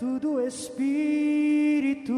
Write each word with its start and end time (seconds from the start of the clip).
vento 0.00 0.18
do 0.18 0.40
Espírito. 0.40 2.14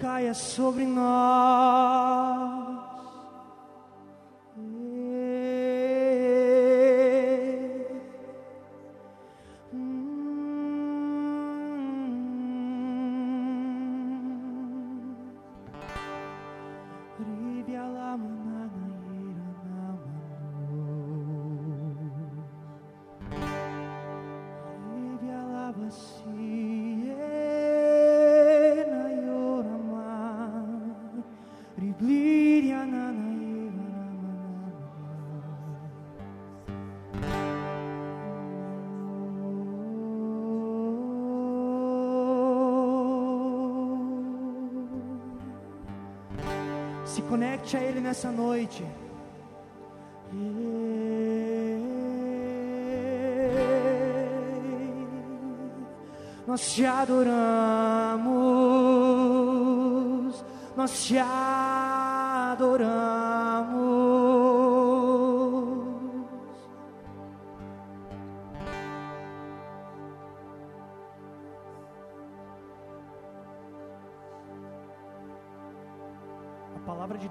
Caia 0.00 0.34
sobre 0.34 0.84
nós. 0.84 2.53
Conecte 47.64 47.76
a 47.76 47.80
Ele 47.80 48.00
nessa 48.00 48.30
noite. 48.30 48.84
Nós 56.46 56.74
te 56.74 56.84
adoramos, 56.84 57.24
nós 60.76 61.04
te 61.04 61.16
adoramos. 61.18 63.13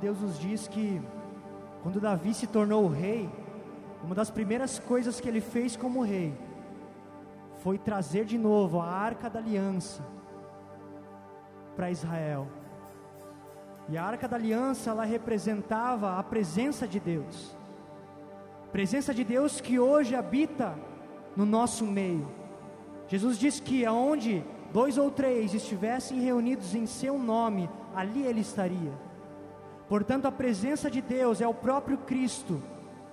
Deus 0.03 0.19
nos 0.19 0.37
diz 0.37 0.67
que 0.67 1.01
quando 1.81 2.01
Davi 2.01 2.33
se 2.33 2.45
tornou 2.45 2.89
rei, 2.89 3.29
uma 4.03 4.13
das 4.13 4.29
primeiras 4.29 4.77
coisas 4.77 5.21
que 5.21 5.29
ele 5.29 5.39
fez 5.39 5.77
como 5.77 6.03
rei 6.03 6.37
foi 7.59 7.77
trazer 7.77 8.25
de 8.25 8.37
novo 8.37 8.81
a 8.81 8.85
arca 8.85 9.29
da 9.29 9.39
aliança 9.39 10.05
para 11.73 11.89
Israel. 11.89 12.49
E 13.87 13.97
a 13.97 14.03
arca 14.03 14.27
da 14.27 14.35
aliança, 14.35 14.89
ela 14.89 15.05
representava 15.05 16.19
a 16.19 16.23
presença 16.23 16.85
de 16.85 16.99
Deus. 16.99 17.55
Presença 18.73 19.13
de 19.13 19.23
Deus 19.23 19.61
que 19.61 19.79
hoje 19.79 20.15
habita 20.15 20.77
no 21.33 21.45
nosso 21.45 21.85
meio. 21.85 22.29
Jesus 23.07 23.39
disse 23.39 23.61
que 23.61 23.85
aonde 23.85 24.43
dois 24.73 24.97
ou 24.97 25.09
três 25.09 25.53
estivessem 25.53 26.19
reunidos 26.19 26.75
em 26.75 26.85
seu 26.85 27.17
nome, 27.17 27.69
ali 27.95 28.23
ele 28.23 28.41
estaria. 28.41 29.12
Portanto, 29.93 30.25
a 30.25 30.31
presença 30.31 30.89
de 30.89 31.03
Deus 31.03 31.39
é 31.39 31.47
o 31.47 31.53
próprio 31.53 31.99
Cristo, 31.99 32.59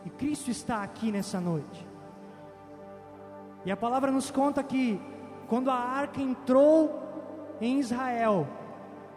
e 0.03 0.09
Cristo 0.09 0.51
está 0.51 0.83
aqui 0.83 1.13
nessa 1.13 1.39
noite. 1.39 1.87
E 3.67 3.71
a 3.71 3.77
palavra 3.77 4.11
nos 4.11 4.31
conta 4.31 4.63
que 4.63 4.99
quando 5.47 5.71
a 5.71 5.75
arca 5.75 6.23
entrou 6.23 6.99
em 7.61 7.81
Israel, 7.81 8.49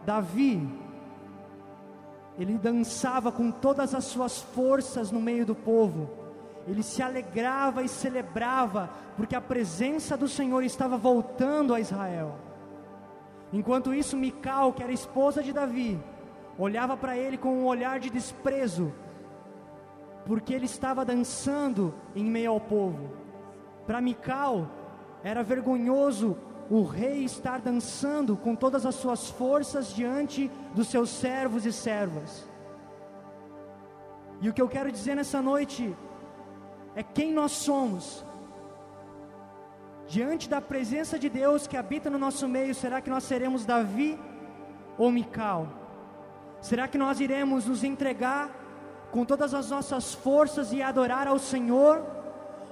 Davi, 0.05 0.69
ele 2.37 2.57
dançava 2.57 3.31
com 3.31 3.49
todas 3.49 3.95
as 3.95 4.03
suas 4.03 4.41
forças 4.41 5.09
no 5.09 5.21
meio 5.21 5.45
do 5.45 5.55
povo, 5.55 6.09
ele 6.67 6.83
se 6.83 7.01
alegrava 7.01 7.81
e 7.81 7.87
celebrava, 7.87 8.89
porque 9.15 9.37
a 9.37 9.41
presença 9.41 10.17
do 10.17 10.27
Senhor 10.27 10.65
estava 10.65 10.97
voltando 10.97 11.73
a 11.73 11.79
Israel. 11.79 12.35
Enquanto 13.53 13.93
isso, 13.93 14.17
Mical, 14.17 14.73
que 14.73 14.83
era 14.83 14.91
esposa 14.91 15.41
de 15.41 15.53
Davi, 15.53 15.97
olhava 16.57 16.95
para 16.95 17.17
ele 17.17 17.37
com 17.37 17.49
um 17.49 17.65
olhar 17.65 17.99
de 17.99 18.09
desprezo, 18.09 18.93
porque 20.25 20.53
ele 20.53 20.65
estava 20.65 21.03
dançando 21.03 21.93
em 22.15 22.23
meio 22.23 22.51
ao 22.51 22.59
povo. 22.59 23.11
Para 23.85 24.01
Mical 24.01 24.67
era 25.23 25.43
vergonhoso 25.43 26.37
o 26.69 26.83
rei 26.83 27.23
estar 27.23 27.59
dançando 27.59 28.37
com 28.37 28.55
todas 28.55 28.85
as 28.85 28.95
suas 28.95 29.29
forças 29.29 29.93
diante 29.93 30.49
dos 30.73 30.87
seus 30.87 31.09
servos 31.09 31.65
e 31.65 31.73
servas. 31.73 32.47
E 34.41 34.49
o 34.49 34.53
que 34.53 34.61
eu 34.61 34.69
quero 34.69 34.91
dizer 34.91 35.15
nessa 35.15 35.41
noite 35.41 35.95
é 36.95 37.03
quem 37.03 37.31
nós 37.31 37.51
somos. 37.51 38.25
Diante 40.07 40.49
da 40.49 40.61
presença 40.61 41.17
de 41.17 41.29
Deus 41.29 41.65
que 41.65 41.77
habita 41.77 42.09
no 42.09 42.17
nosso 42.17 42.47
meio, 42.47 42.75
será 42.75 43.01
que 43.01 43.09
nós 43.09 43.23
seremos 43.23 43.65
Davi 43.65 44.19
ou 44.97 45.11
Mical? 45.11 45.82
Será 46.63 46.87
que 46.87 46.97
nós 46.97 47.19
iremos 47.19 47.65
nos 47.65 47.83
entregar 47.83 48.49
com 49.11 49.25
todas 49.25 49.53
as 49.53 49.69
nossas 49.69 50.13
forças 50.13 50.71
e 50.71 50.81
adorar 50.81 51.27
ao 51.27 51.37
Senhor? 51.37 52.01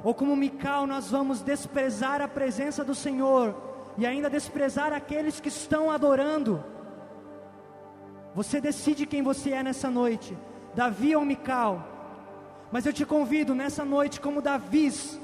Ou 0.02 0.14
como 0.14 0.34
Mical, 0.34 0.88
nós 0.88 1.12
vamos 1.12 1.42
desprezar 1.42 2.22
a 2.22 2.28
presença 2.28 2.86
do 2.86 2.96
Senhor 2.96 3.54
e 3.98 4.06
ainda 4.06 4.30
desprezar 4.30 4.94
aqueles 4.94 5.42
que 5.42 5.50
estão 5.50 5.92
adorando? 5.92 6.64
Você 8.34 8.62
decide 8.62 9.06
quem 9.06 9.22
você 9.22 9.52
é 9.52 9.62
nessa 9.62 9.90
noite, 9.90 10.38
Davi 10.74 11.14
ou 11.14 11.26
Mical. 11.26 11.86
Mas 12.72 12.86
eu 12.86 12.94
te 12.94 13.06
convido 13.06 13.54
nessa 13.54 13.84
noite, 13.84 14.22
como 14.22 14.42
Davis, 14.42 15.20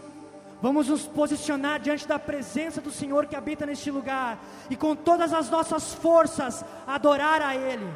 vamos 0.62 0.90
nos 0.90 1.08
posicionar 1.08 1.80
diante 1.80 2.06
da 2.06 2.20
presença 2.20 2.82
do 2.82 2.92
Senhor 2.92 3.28
que 3.28 3.36
habita 3.38 3.66
neste 3.66 3.90
lugar 3.90 4.38
e 4.70 4.76
com 4.76 4.94
todas 4.94 5.34
as 5.34 5.50
nossas 5.50 5.94
forças 5.94 6.66
adorar 6.86 7.42
a 7.42 7.56
Ele. 7.56 7.88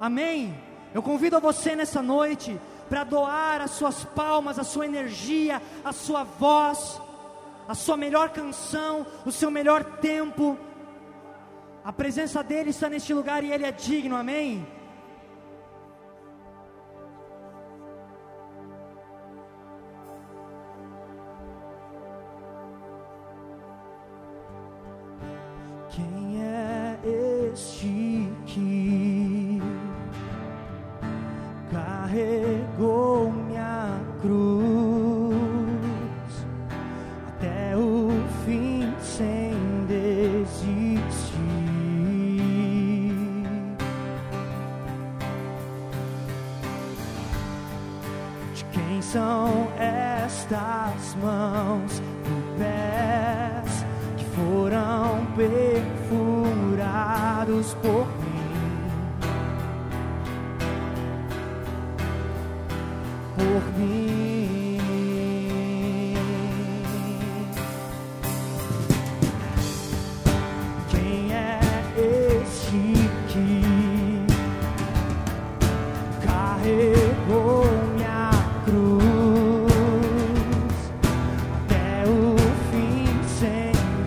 Amém? 0.00 0.54
Eu 0.94 1.02
convido 1.02 1.36
a 1.36 1.40
você 1.40 1.76
nessa 1.76 2.00
noite 2.00 2.58
para 2.88 3.04
doar 3.04 3.60
as 3.60 3.72
suas 3.72 4.04
palmas, 4.04 4.58
a 4.58 4.64
sua 4.64 4.86
energia, 4.86 5.60
a 5.84 5.92
sua 5.92 6.24
voz, 6.24 7.00
a 7.68 7.74
sua 7.74 7.96
melhor 7.96 8.30
canção, 8.30 9.06
o 9.26 9.32
seu 9.32 9.50
melhor 9.50 9.84
tempo. 9.84 10.58
A 11.84 11.92
presença 11.92 12.42
dele 12.42 12.70
está 12.70 12.88
neste 12.88 13.12
lugar 13.12 13.44
e 13.44 13.52
ele 13.52 13.64
é 13.64 13.72
digno, 13.72 14.16
amém? 14.16 14.66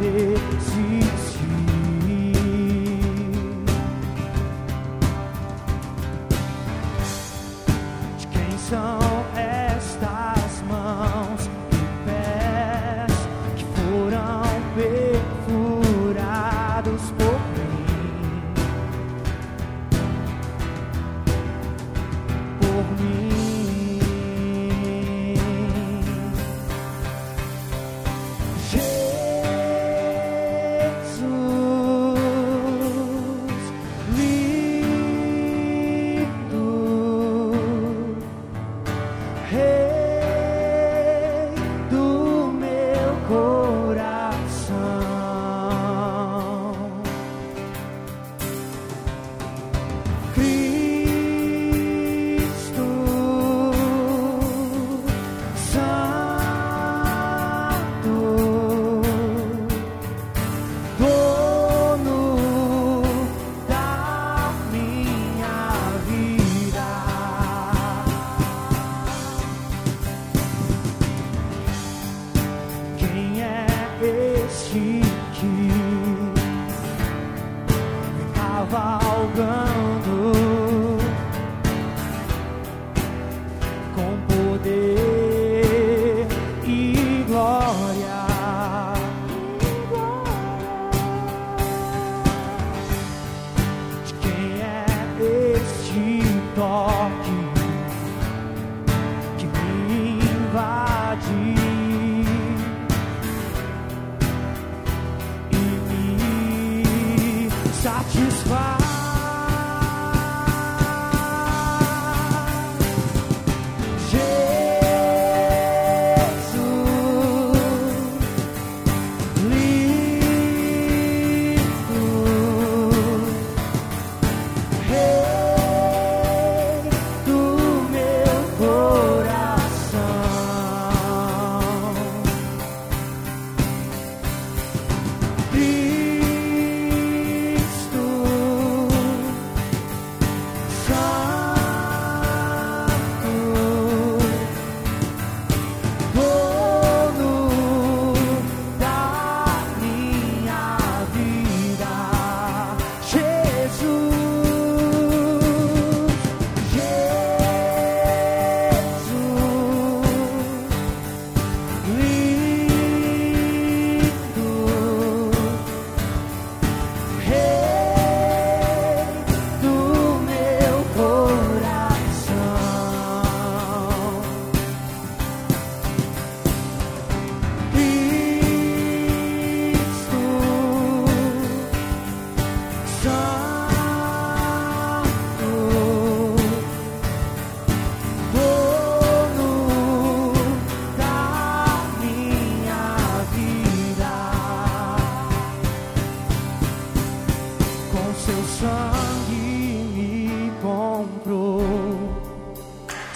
See. 0.02 1.01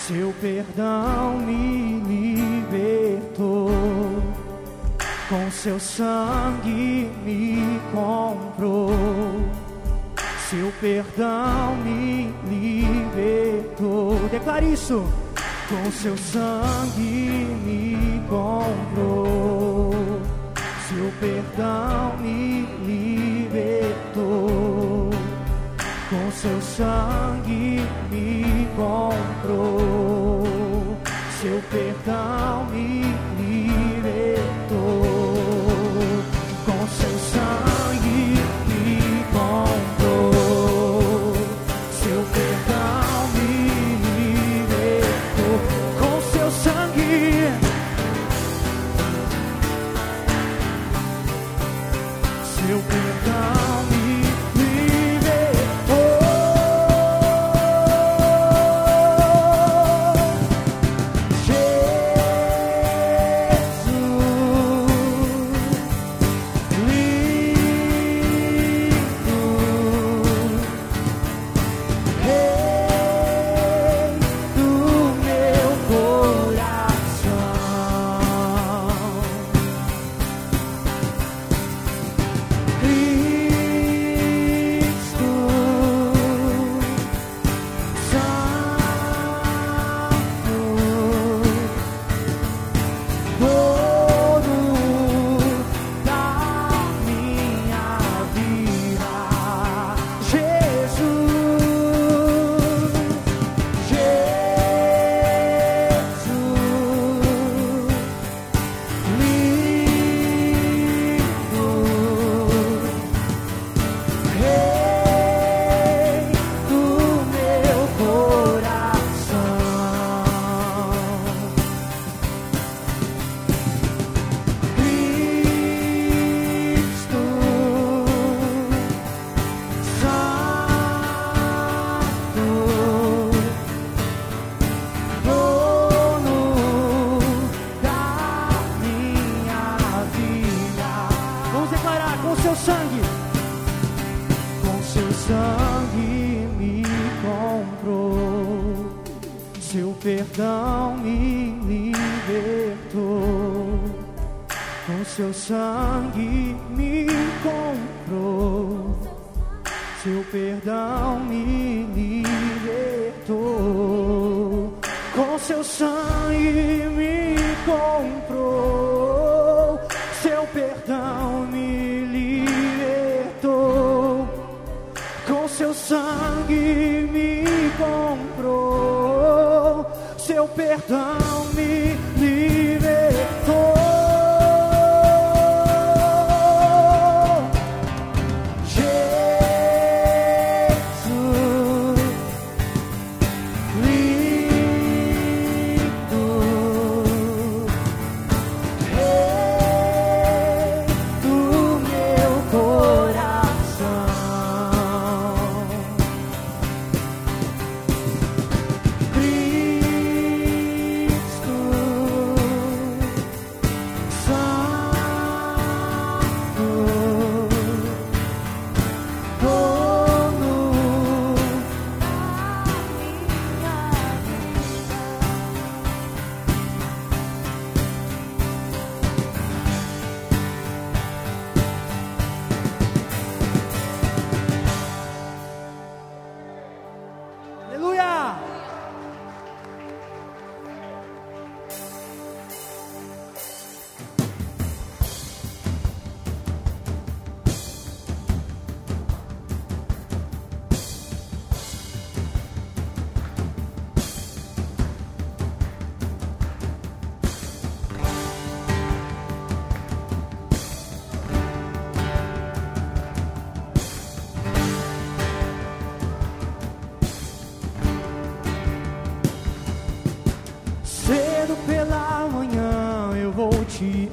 Seu 0.07 0.31
perdão 0.39 1.39
me 1.39 1.99
libertou, 2.05 3.71
com 5.27 5.49
seu 5.49 5.79
sangue 5.79 7.09
me 7.25 7.81
comprou. 7.91 8.91
Seu 10.47 10.71
perdão 10.79 11.75
me 11.77 12.31
libertou. 12.47 14.29
Declare 14.29 14.73
isso. 14.73 15.03
Com 15.67 15.91
seu 15.91 16.15
sangue 16.15 17.47
me 17.65 18.21
comprou. 18.29 19.91
Seu 20.87 21.11
perdão 21.19 22.15
me 22.19 22.67
libertou 22.85 24.64
com 26.15 26.31
seu 26.31 26.61
sangue 26.61 27.81
me 28.09 28.67
comprou, 28.77 30.47
seu 31.41 31.61
perdão 31.69 32.65
me 32.71 33.14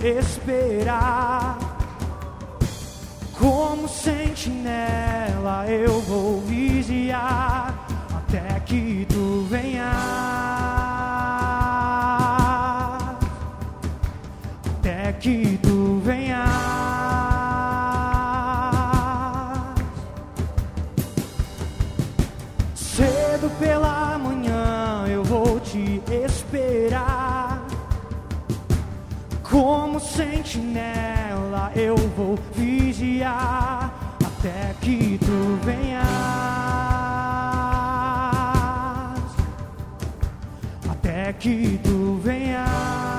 esperar. 0.03 1.22
Como 29.53 30.01
sentinela 30.01 31.71
eu 31.77 31.95
vou 32.17 32.39
vigiar 32.55 34.17
até 34.25 34.75
que 34.81 35.19
tu 35.19 35.59
venhas. 35.63 36.07
Até 40.91 41.35
que 41.35 41.79
tu 41.85 42.19
venhas. 42.25 43.12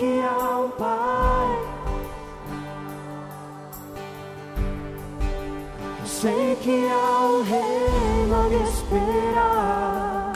que 0.00 0.06
é 0.06 0.24
há 0.24 0.58
um 0.58 0.70
Pai. 0.70 1.58
Sei 6.06 6.56
que 6.62 6.88
há 6.88 7.20
um 7.20 7.42
reino 7.42 8.34
a 8.34 8.48
me 8.48 8.62
esperar. 8.62 10.32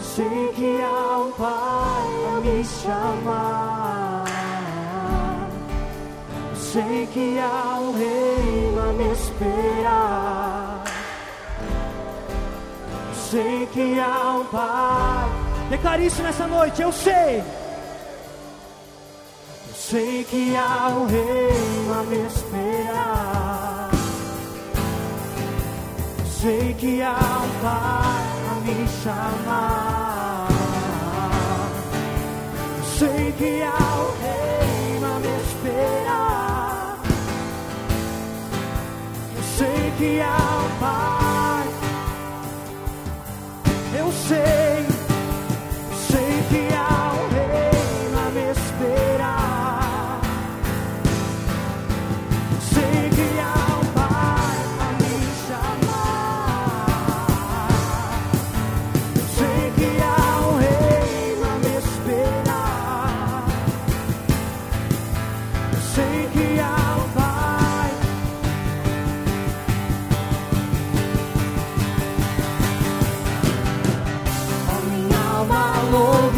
Sei 0.00 0.52
que 0.56 0.82
há 0.82 1.18
um 1.18 1.30
Pai 1.30 2.08
a 2.36 2.40
me 2.40 2.64
chamar. 2.64 4.24
Sei 6.56 7.06
que 7.12 7.38
há 7.38 7.78
um 7.78 7.92
reino 7.92 8.90
a 8.90 8.92
me 8.92 9.12
esperar. 9.12 10.84
Sei 13.14 13.68
que 13.72 14.00
há 14.00 14.32
um 14.34 14.44
Pai 14.46 15.39
Declare 15.70 16.04
isso 16.04 16.20
nessa 16.20 16.48
noite. 16.48 16.82
Eu 16.82 16.90
sei. 16.90 17.38
Eu 19.68 19.74
sei 19.74 20.24
que 20.24 20.56
há 20.56 20.88
um 20.88 21.06
reino 21.06 21.94
a 21.94 22.02
me 22.02 22.26
esperar. 22.26 23.90
Eu 26.18 26.26
sei 26.26 26.74
que 26.74 27.00
há 27.00 27.12
um 27.12 27.50
pai 27.62 28.26
a 28.50 28.54
me 28.64 28.88
chamar. 29.00 30.48
Eu 32.76 32.84
sei 32.98 33.32
que 33.38 33.62
há 33.62 33.78
um 34.02 34.10
reino 34.26 35.06
a 35.06 35.18
me 35.20 35.32
esperar. 35.46 36.98
Eu 39.36 39.42
sei 39.56 39.92
que 39.98 40.20
há 40.20 40.36
um 40.64 40.70
pai. 40.80 41.68
Eu 43.96 44.12
sei. 44.28 44.59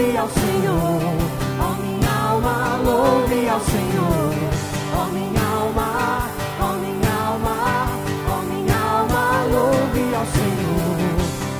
louve 0.02 0.16
ao 0.16 0.28
Senhor. 0.28 1.00
Ó 1.60 1.70
oh, 1.70 1.82
minha 1.82 2.10
alma, 2.10 2.80
louve 2.84 3.48
ao 3.48 3.60
Senhor. 3.60 4.34
Ó 4.94 5.02
oh, 5.02 5.12
minha 5.12 5.42
alma, 5.60 6.28
ó 6.60 6.64
oh, 6.64 6.78
minha 6.78 7.12
alma, 7.28 7.86
ó 8.28 8.42
minha 8.42 8.76
alma, 8.76 9.44
louve 9.52 10.14
ao 10.14 10.26
Senhor. 10.26 10.98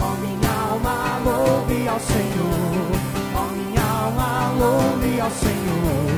Ó 0.01 0.11
minha 0.23 0.53
alma, 0.71 1.21
louve 1.25 1.89
ao 1.89 2.01
Senhor. 2.01 2.91
Ó 3.37 3.45
minha 3.57 3.83
alma, 3.83 4.53
louve 4.59 5.21
ao 5.21 5.31
Senhor. 5.31 6.12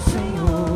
Neste 0.00 0.69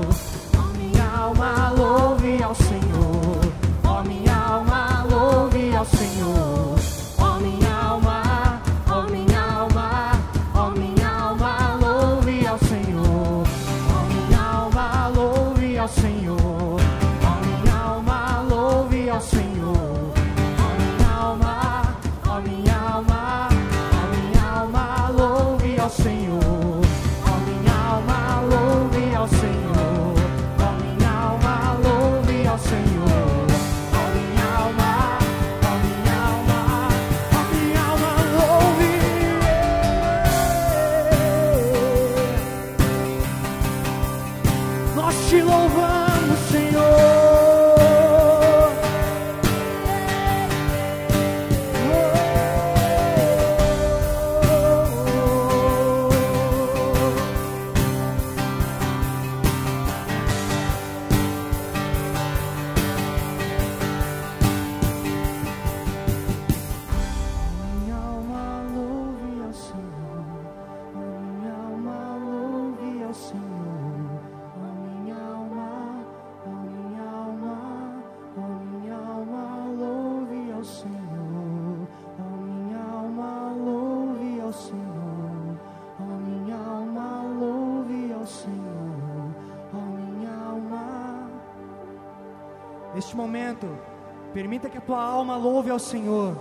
tua 94.87 95.03
alma 95.03 95.37
louve 95.37 95.71
ao 95.71 95.79
Senhor. 95.79 96.37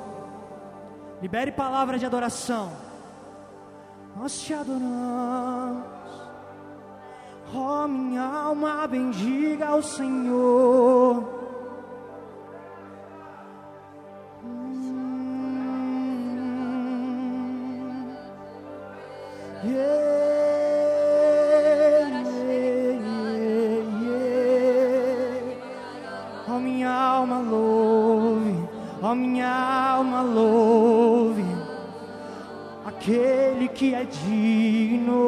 Libere 1.22 1.52
palavras 1.52 2.00
de 2.00 2.06
adoração. 2.06 2.72
Nós 4.16 4.40
te 4.42 4.54
adoramos. 4.54 5.84
Oh, 7.54 7.88
minha 7.88 8.24
alma 8.24 8.88
bendiga 8.88 9.68
ao 9.68 9.82
Senhor. 9.82 11.43
Digno. 34.26 35.24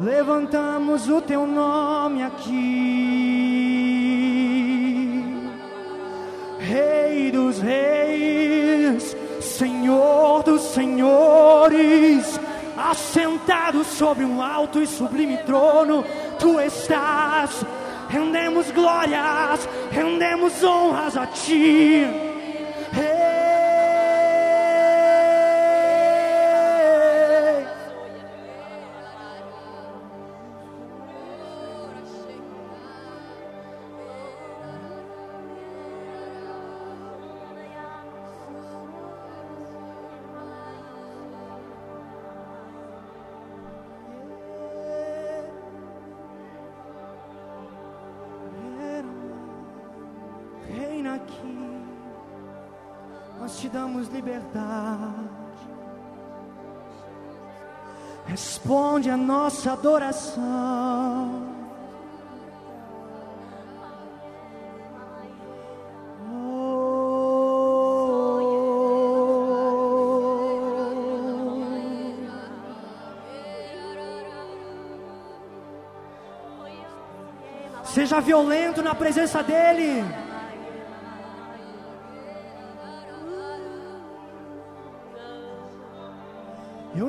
Levantamos 0.00 1.08
o 1.08 1.20
teu 1.20 1.46
nome 1.46 2.22
aqui, 2.22 2.54
Rei 6.58 7.30
dos 7.32 7.58
Reis, 7.58 9.16
Senhor 9.40 10.44
dos 10.44 10.62
Senhores, 10.62 12.38
assentado 12.76 13.82
sobre 13.84 14.24
um 14.24 14.40
alto 14.40 14.80
e 14.80 14.86
sublime 14.86 15.38
trono, 15.38 16.04
tu 16.38 16.60
estás 16.60 17.64
rendemos 18.08 18.70
glórias, 18.70 19.68
rendemos 19.90 20.62
honras 20.62 21.16
a 21.16 21.26
Ti. 21.26 22.27
nossa 59.58 59.72
adoração. 59.72 61.48
Oh. 66.30 66.68
Seja 77.82 78.20
violento 78.20 78.80
na 78.80 78.94
presença 78.94 79.42
dEle. 79.42 80.04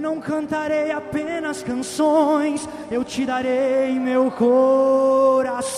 Não 0.10 0.19
cantarei 0.19 0.91
apenas 0.91 1.62
canções, 1.62 2.67
eu 2.89 3.04
te 3.04 3.28
darei 3.28 4.00
meu 4.00 4.32
coração. 4.32 5.69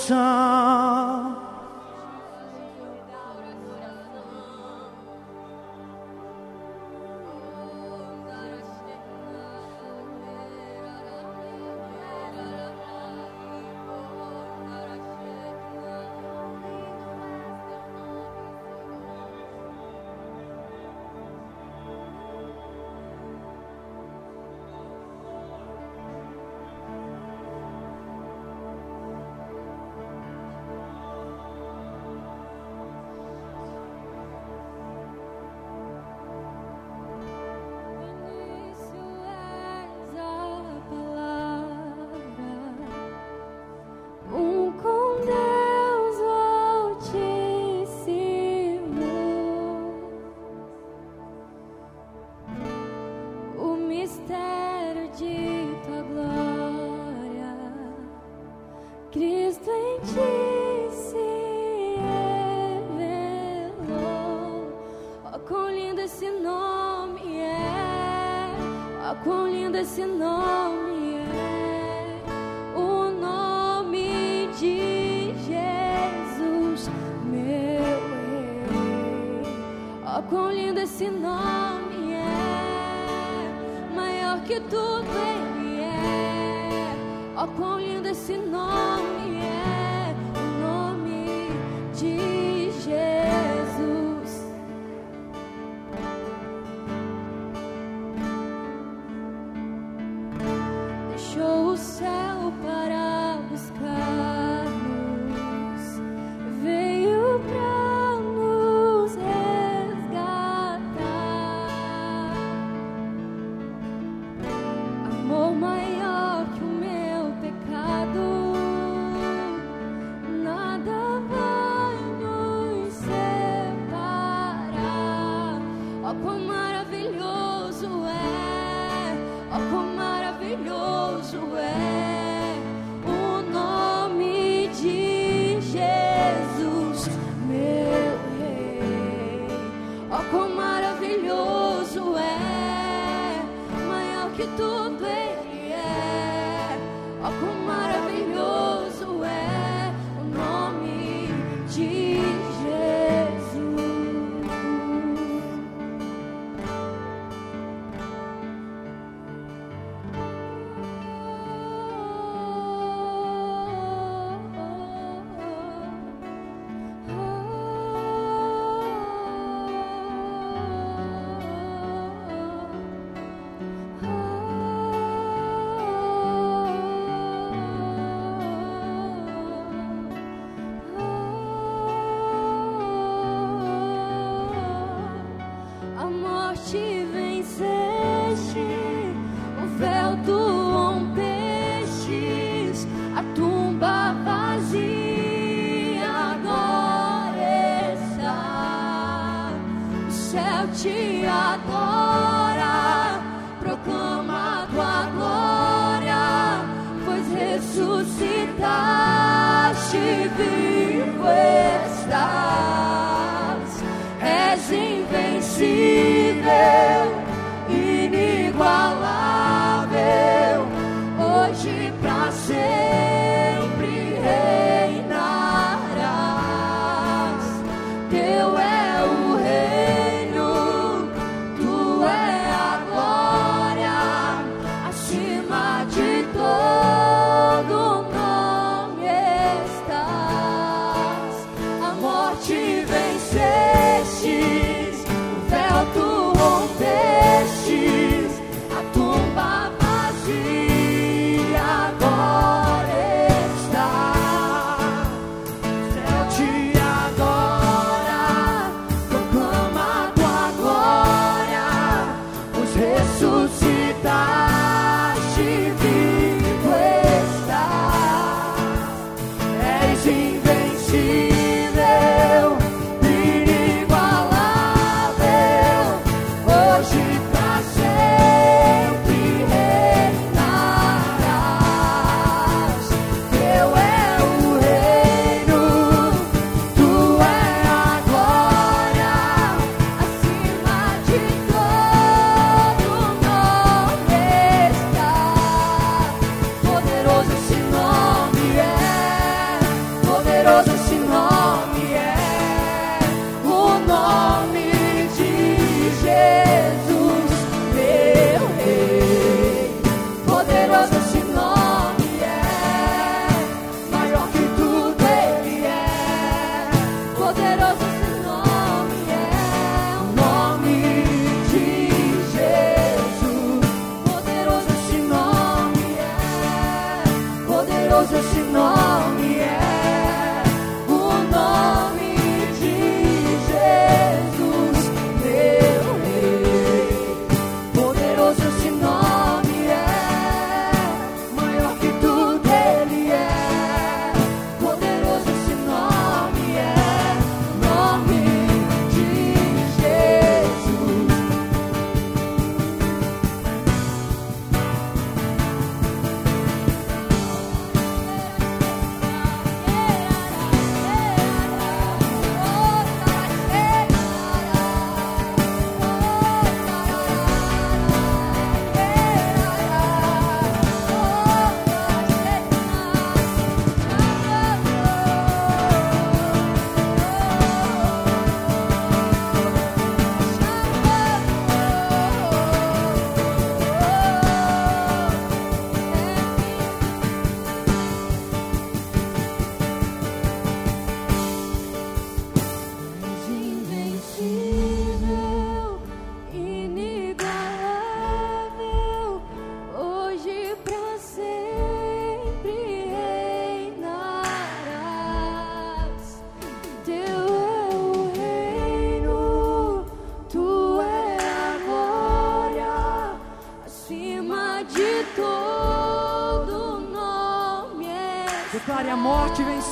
Bye. 277.02 277.31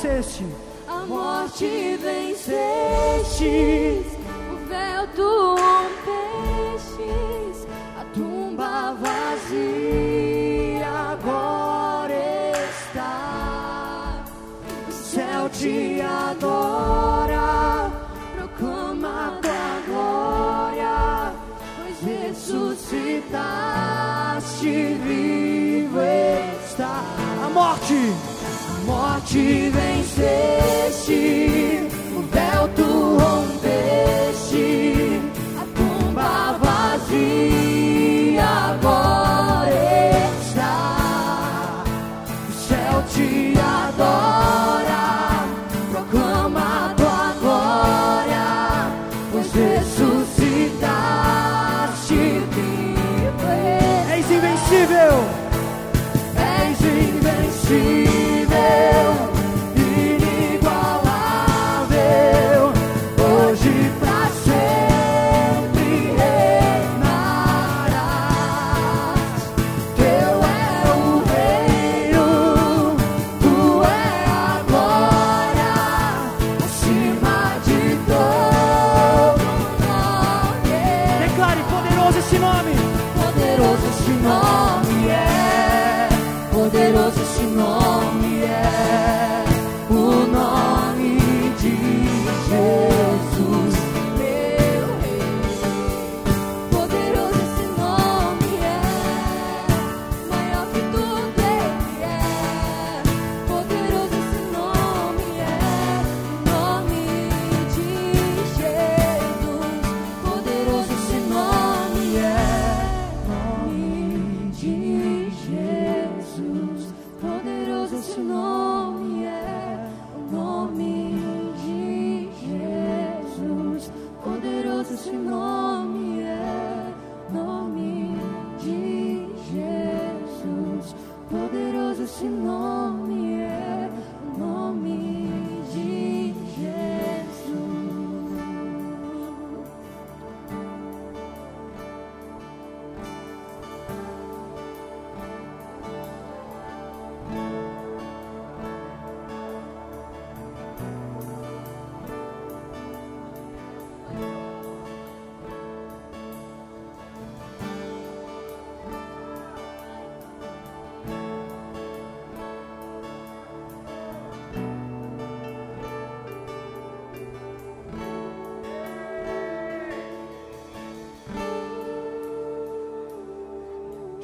venceste. 0.00 0.44
A 0.88 1.04
morte 1.06 1.98
venceste. 1.98 3.44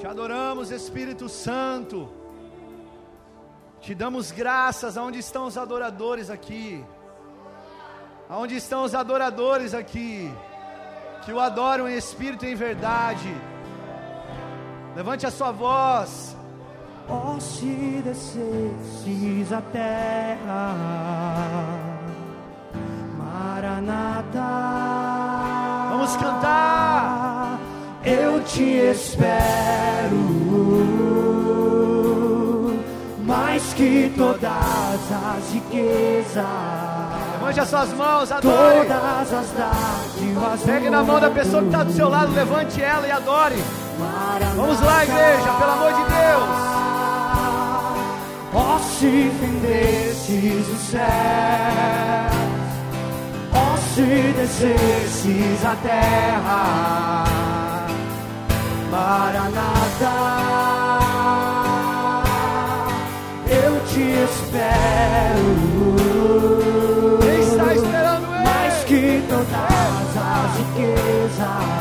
Te 0.07 0.11
adoramos, 0.11 0.71
Espírito 0.71 1.29
Santo. 1.29 2.09
Te 3.81 3.93
damos 3.93 4.31
graças. 4.31 4.97
Aonde 4.97 5.19
estão 5.19 5.47
os 5.47 5.59
adoradores 5.59 6.31
aqui? 6.31 6.85
Aonde 8.29 8.55
estão 8.55 8.85
os 8.85 8.95
adoradores 8.95 9.75
aqui? 9.75 10.33
Que 11.25 11.33
o 11.33 11.41
adoram 11.41 11.89
em 11.89 11.97
espírito 11.97 12.45
e 12.45 12.53
em 12.53 12.55
verdade. 12.55 13.35
Levante 14.95 15.27
a 15.27 15.31
sua 15.33 15.51
voz. 15.51 16.37
Oh, 17.09 17.41
se 17.41 18.01
descesses 18.05 19.53
a 19.53 19.61
terra, 19.61 20.77
Maranatha. 23.19 24.86
te 28.47 28.91
espero 28.91 30.37
mais 33.25 33.75
que 33.75 34.13
todas 34.17 34.53
as 34.53 35.53
riquezas. 35.53 36.45
Levante 37.33 37.61
as 37.61 37.69
suas 37.69 37.93
mãos, 37.95 38.33
adore. 38.33 38.87
Todas 38.87 39.33
as 39.33 39.51
dádivas. 39.51 40.61
Pegue 40.65 40.91
na 40.91 41.03
mão 41.03 41.21
da 41.21 41.31
pessoa 41.31 41.63
que 41.63 41.69
está 41.69 41.85
do 41.85 41.93
seu 41.93 42.09
lado, 42.09 42.33
levante 42.33 42.81
ela 42.81 43.07
e 43.07 43.11
adore. 43.11 43.57
Vamos 44.55 44.81
lá, 44.81 45.05
igreja, 45.05 45.53
pelo 45.59 45.73
amor 45.73 45.93
de 45.93 46.05
Deus. 46.05 46.77
Ó, 48.55 48.77
oh, 48.77 48.79
se 48.79 49.31
vendesses 49.41 50.69
o 50.69 50.77
céu, 50.91 51.01
ó, 53.53 53.75
oh, 53.75 53.77
se 53.95 54.33
descesses 54.33 55.65
a 55.65 55.77
terra 55.83 57.36
Maranata, 58.97 60.17
eu 63.47 63.73
te 63.85 64.01
espero. 64.25 65.49
Quem 67.21 67.41
está 67.43 67.75
esperando 67.75 68.35
ele? 68.35 68.45
Mais 68.45 68.85
que 68.85 69.23
todas 69.29 70.17
as 70.17 70.57
riquezas 70.57 71.77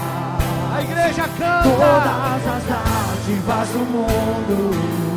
A 0.75 0.81
igreja 0.81 1.23
canta. 1.37 1.63
todas 1.63 2.47
as 2.53 2.63
dádivas 2.65 3.69
do 3.69 3.79
mundo. 3.79 5.14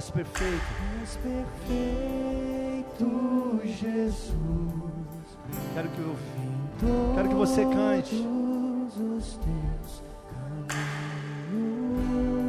Esse 0.00 0.12
perfeito. 0.12 0.64
És 1.02 1.16
perfeito, 1.18 1.60
Jesus. 3.66 4.32
Quero 5.74 5.88
que 5.90 5.98
eu 5.98 6.16
Quero 7.14 7.28
que 7.28 7.34
você 7.34 7.66
cante. 7.66 8.26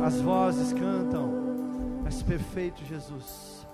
As 0.06 0.22
vozes 0.22 0.72
cantam. 0.72 1.30
És 2.06 2.24
perfeito, 2.24 2.86
Jesus. 2.86 3.68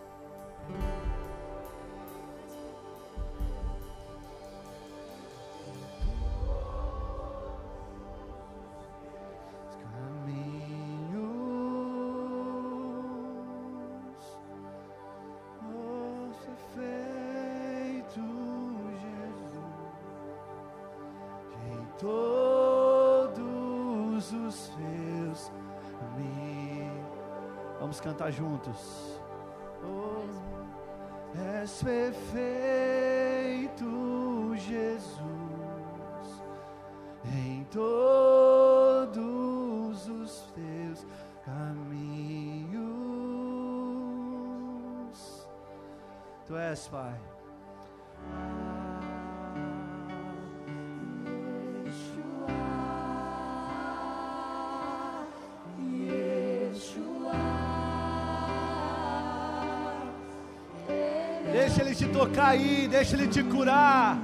Deixa 62.97 63.15
ele 63.15 63.27
te 63.27 63.43
curar. 63.43 64.17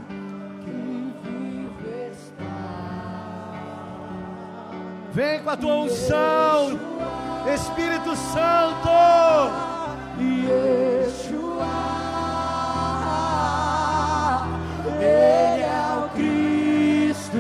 Vem 5.12 5.44
com 5.44 5.50
a 5.52 5.58
tua 5.58 5.76
unção, 5.76 6.80
Espírito 7.54 8.16
Santo. 8.16 8.90
Ele 15.00 15.62
é 15.62 15.84
o 16.00 16.10
Cristo. 16.16 17.38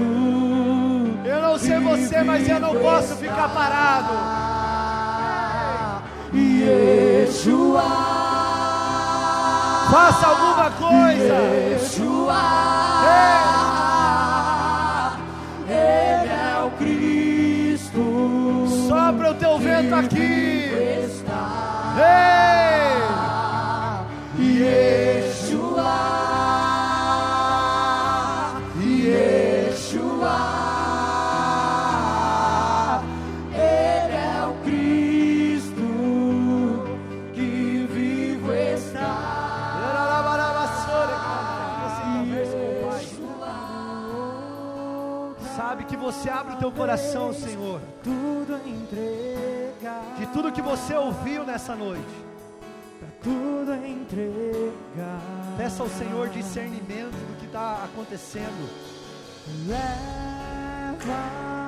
Eu 1.25 1.41
não 1.41 1.57
sei 1.57 1.79
você, 1.79 2.21
mas 2.21 2.47
eu 2.47 2.59
não 2.59 2.75
posso 2.75 3.15
ficar 3.15 3.49
parado. 3.49 4.13
Yeshua. 6.31 6.82
Faça 9.93 10.25
alguma 10.25 10.71
coisa. 10.71 11.35
Yeshua. 11.69 12.33
Ele 13.05 13.52
coração, 46.83 47.33
Senhor, 47.33 47.79
de 50.19 50.25
tudo 50.27 50.51
que 50.51 50.61
você 50.61 50.93
ouviu 50.95 51.45
nessa 51.45 51.73
noite. 51.73 52.03
Peça 55.57 55.81
ao 55.81 55.87
Senhor 55.87 56.27
discernimento 56.27 57.13
do 57.13 57.37
que 57.39 57.45
está 57.45 57.85
acontecendo. 57.85 58.69
Leva-me 59.65 61.62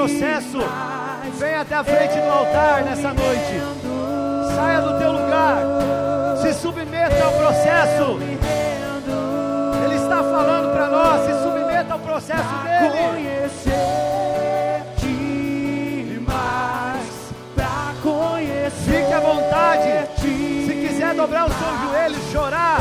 processo. 0.00 0.58
Vem 1.38 1.54
até 1.54 1.74
a 1.74 1.84
frente 1.84 2.14
do 2.14 2.30
altar 2.30 2.82
nessa 2.84 3.12
noite. 3.12 3.60
Saia 4.54 4.80
do 4.80 4.98
teu 4.98 5.12
lugar. 5.12 5.58
Se 6.40 6.54
submeta 6.54 7.22
ao 7.22 7.32
processo. 7.32 8.18
Ele 9.84 9.94
está 9.96 10.22
falando 10.22 10.72
para 10.72 10.88
nós. 10.88 11.26
Se 11.26 11.42
submeta 11.42 11.92
ao 11.92 11.98
processo 11.98 12.54
dele. 12.64 13.30
Fique 18.84 19.12
à 19.12 19.20
vontade. 19.20 20.08
Se 20.16 20.72
quiser 20.72 21.14
dobrar 21.14 21.46
os 21.46 21.54
seus 21.54 21.80
joelhos, 21.80 22.32
chorar, 22.32 22.80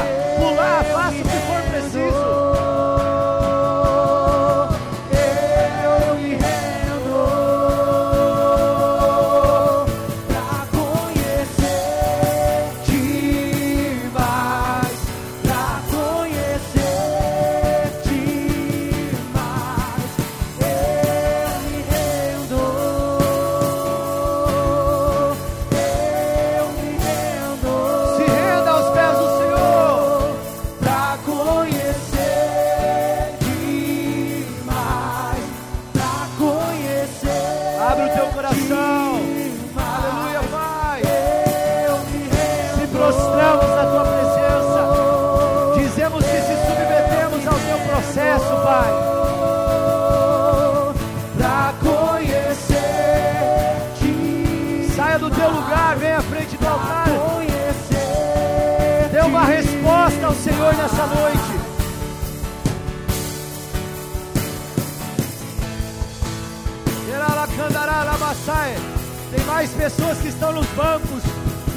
estão 70.49 70.53
nos 70.53 70.67
bancos. 70.69 71.23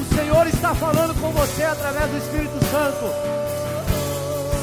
O 0.01 0.15
Senhor 0.15 0.47
está 0.47 0.75
falando 0.75 1.15
com 1.21 1.31
você 1.31 1.63
através 1.65 2.11
do 2.11 2.19
Espírito 2.19 2.65
Santo. 2.71 3.13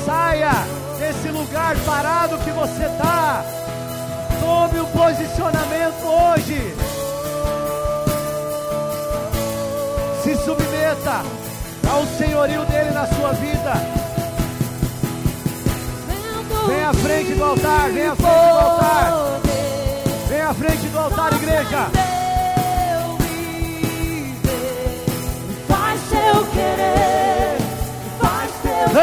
Saia 0.06 0.52
desse 1.00 1.30
lugar 1.30 1.76
parado 1.86 2.38
que 2.40 2.52
você 2.52 2.86
está. 2.86 3.44
Tome 4.40 4.80
um 4.80 4.86
posicionamento 4.86 6.06
hoje. 6.06 6.76
Se 10.24 10.36
submeta 10.44 11.24
ao 11.90 12.06
senhorio 12.18 12.66
dele 12.66 12.92
na 12.92 13.06
sua 13.08 13.34
vida. 13.34 13.74
Vem 16.68 16.84
à 16.84 16.94
frente 16.94 17.34
do 17.34 17.44
altar, 17.44 17.90
vem 17.90 18.08
à 18.08 18.16
frente 18.16 18.28
do 18.28 18.60
altar. 18.60 19.14
Vem 20.28 20.42
à 20.42 20.54
frente 20.54 20.88
do 20.88 21.00
altar, 21.00 21.34
igreja. 21.34 22.19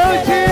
Teu 0.06 0.22
Cante 0.22 0.45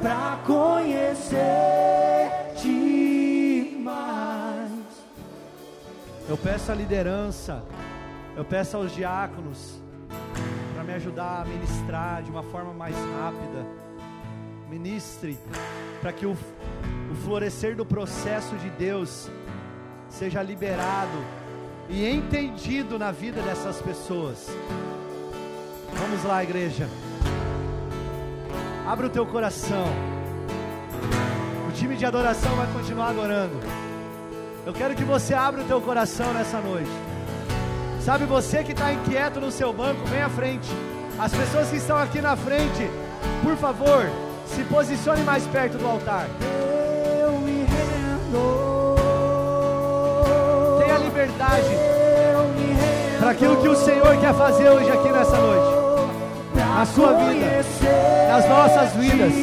pra 0.00 0.40
conhecer-te 0.46 1.38
mais. 3.82 4.70
Eu 6.28 6.36
peço 6.36 6.72
a 6.72 6.74
liderança, 6.74 7.62
eu 8.36 8.44
peço 8.44 8.76
aos 8.76 8.92
diáconos 8.94 9.80
para 10.74 10.82
me 10.84 10.94
ajudar 10.94 11.42
a 11.42 11.44
ministrar 11.44 12.22
de 12.22 12.30
uma 12.30 12.42
forma 12.42 12.72
mais 12.72 12.96
rápida. 12.96 13.66
Ministre 14.68 15.38
para 16.00 16.12
que 16.12 16.24
o, 16.24 16.32
o 16.32 17.14
florescer 17.24 17.76
do 17.76 17.84
processo 17.84 18.56
de 18.56 18.70
Deus 18.70 19.28
seja 20.08 20.42
liberado 20.42 21.18
e 21.88 22.06
entendido 22.06 22.98
na 22.98 23.10
vida 23.10 23.42
dessas 23.42 23.82
pessoas. 23.82 24.46
Vamos 25.92 26.24
lá, 26.24 26.42
igreja. 26.42 26.88
Abra 28.90 29.06
o 29.06 29.08
teu 29.08 29.24
coração. 29.24 29.84
O 31.68 31.72
time 31.74 31.94
de 31.94 32.04
adoração 32.04 32.56
vai 32.56 32.66
continuar 32.72 33.10
adorando. 33.10 33.60
Eu 34.66 34.72
quero 34.72 34.96
que 34.96 35.04
você 35.04 35.32
abra 35.32 35.60
o 35.60 35.64
teu 35.64 35.80
coração 35.80 36.32
nessa 36.32 36.58
noite. 36.58 36.90
Sabe, 38.04 38.24
você 38.24 38.64
que 38.64 38.72
está 38.72 38.92
inquieto 38.92 39.38
no 39.40 39.52
seu 39.52 39.72
banco, 39.72 40.04
vem 40.06 40.20
à 40.20 40.28
frente. 40.28 40.68
As 41.20 41.30
pessoas 41.32 41.68
que 41.70 41.76
estão 41.76 41.96
aqui 41.98 42.20
na 42.20 42.34
frente, 42.34 42.90
por 43.44 43.56
favor, 43.58 44.10
se 44.44 44.64
posicione 44.64 45.22
mais 45.22 45.46
perto 45.46 45.78
do 45.78 45.86
altar. 45.86 46.26
Eu 47.22 47.38
me 47.38 47.60
rendo. 47.60 48.96
Tenha 50.82 50.98
liberdade 50.98 51.76
para 53.20 53.30
aquilo 53.30 53.62
que 53.62 53.68
o 53.68 53.76
Senhor 53.76 54.16
quer 54.20 54.34
fazer 54.34 54.68
hoje 54.68 54.90
aqui 54.90 55.12
nessa 55.12 55.36
noite. 55.36 55.89
Na 56.80 56.86
sua 56.86 57.12
vida, 57.12 57.62
nas 58.26 58.48
nossas 58.48 58.92
vidas. 58.92 59.34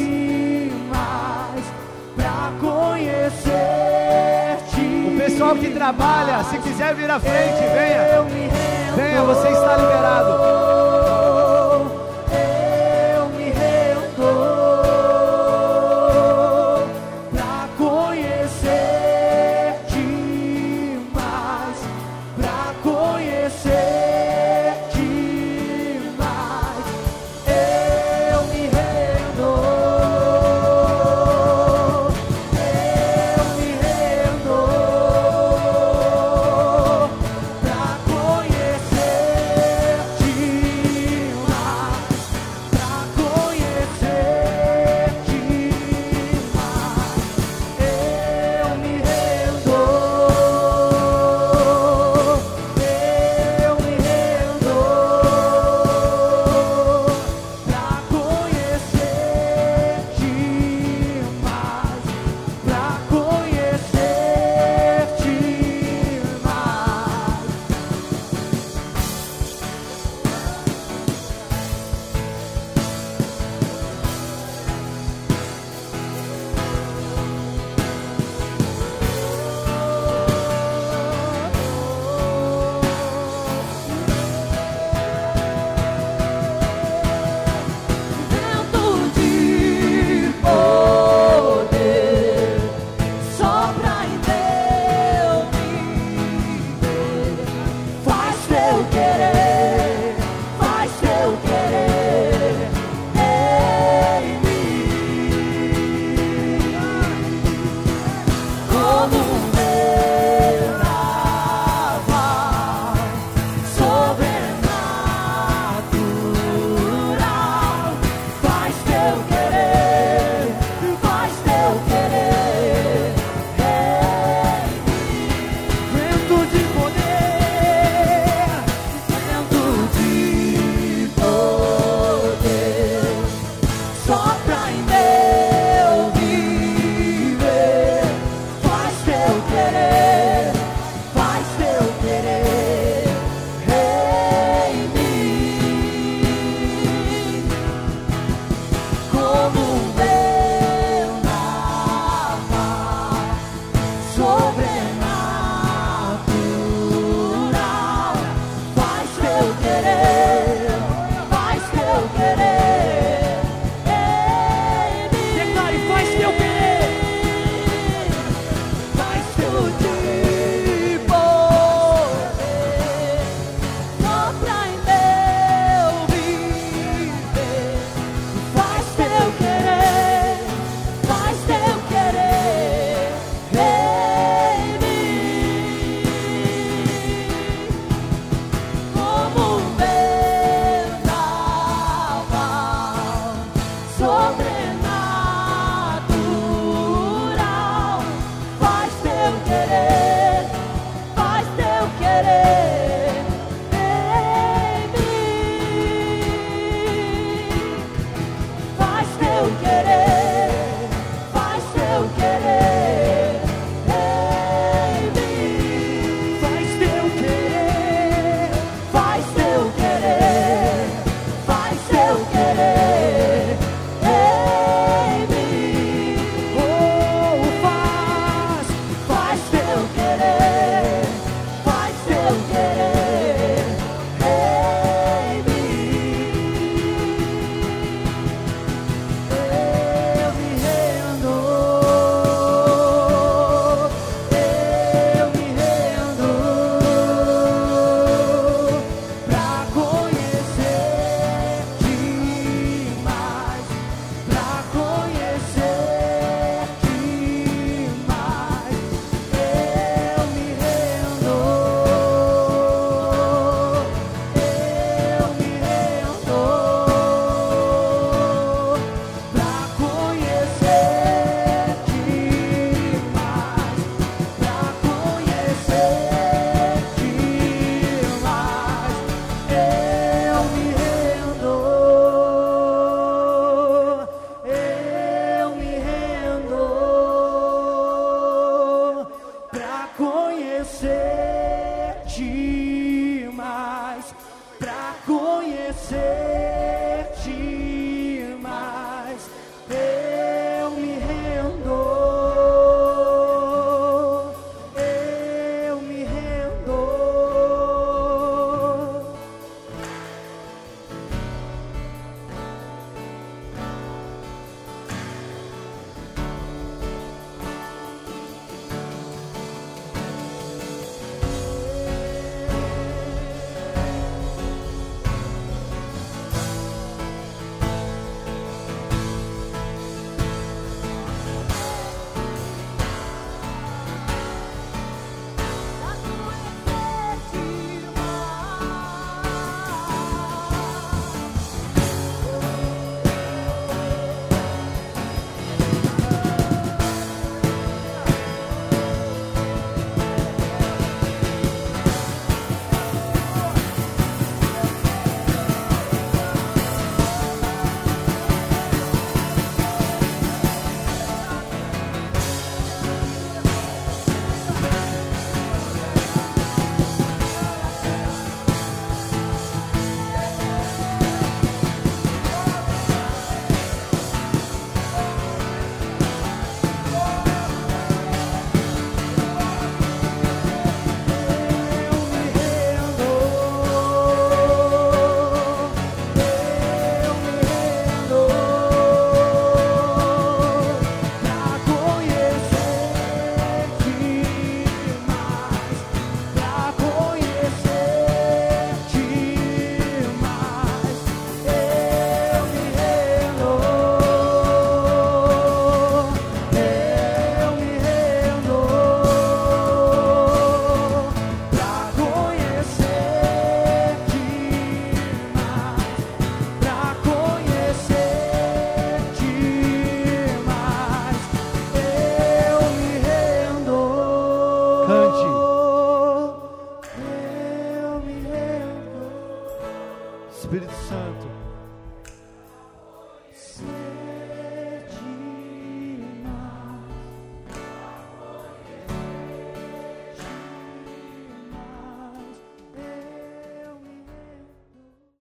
O 5.06 5.16
pessoal 5.16 5.54
que 5.54 5.70
trabalha, 5.70 6.42
se 6.42 6.58
quiser 6.58 6.96
vir 6.96 7.08
à 7.08 7.20
frente, 7.20 7.60
venha. 7.60 8.24
Venha, 8.96 9.22
você 9.22 9.50
está 9.50 9.76
liberado. 9.76 11.47